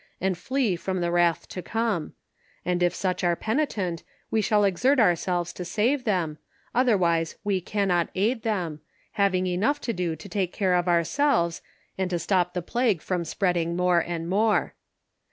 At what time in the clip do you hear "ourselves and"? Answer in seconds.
10.87-12.09